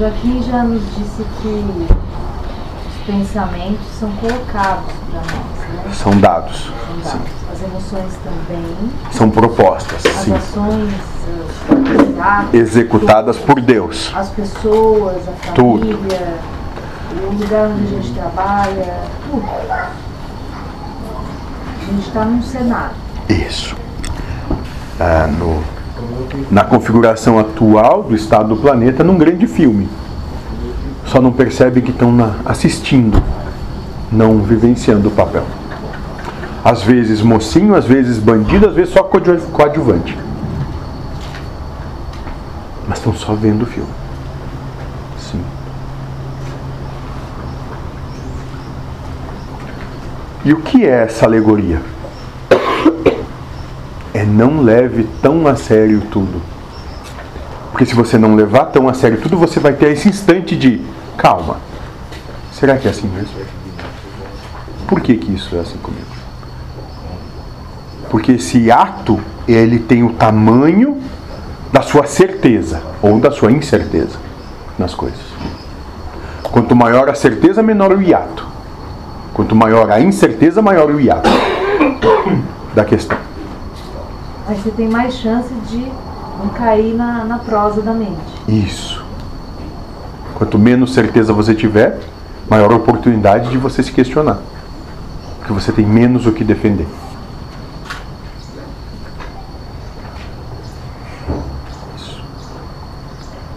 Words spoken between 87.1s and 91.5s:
na prosa da mente. Isso. Quanto menos certeza